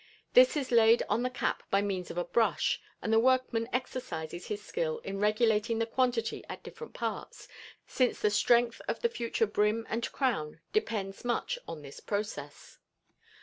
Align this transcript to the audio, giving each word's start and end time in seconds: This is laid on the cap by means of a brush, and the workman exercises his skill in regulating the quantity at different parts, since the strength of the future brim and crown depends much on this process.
This 0.33 0.57
is 0.57 0.71
laid 0.71 1.03
on 1.09 1.21
the 1.21 1.29
cap 1.29 1.61
by 1.69 1.83
means 1.83 2.09
of 2.09 2.17
a 2.17 2.23
brush, 2.23 2.81
and 3.03 3.13
the 3.13 3.19
workman 3.19 3.69
exercises 3.71 4.47
his 4.47 4.63
skill 4.65 4.97
in 5.03 5.19
regulating 5.19 5.77
the 5.77 5.85
quantity 5.85 6.43
at 6.49 6.63
different 6.63 6.95
parts, 6.95 7.47
since 7.85 8.19
the 8.19 8.31
strength 8.31 8.81
of 8.87 9.01
the 9.03 9.09
future 9.09 9.45
brim 9.45 9.85
and 9.91 10.11
crown 10.11 10.59
depends 10.73 11.23
much 11.23 11.59
on 11.67 11.83
this 11.83 11.99
process. 11.99 12.79